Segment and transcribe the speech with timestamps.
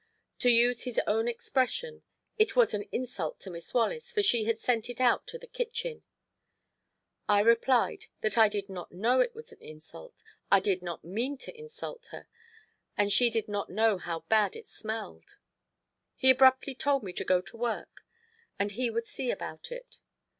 [0.39, 2.01] To use his own expression:
[2.39, 5.45] "It was an insult to Miss Wallace, for she had sent it out to the
[5.45, 6.01] kitchen."
[7.29, 11.37] I replied that I did not know it was an insult, I did not mean
[11.37, 12.27] to insult her,
[12.97, 15.37] and she did not know how bad it smelled.
[16.15, 18.03] He abruptly told me to go to work
[18.57, 19.99] and he would see about it.